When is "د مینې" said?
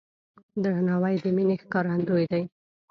1.23-1.55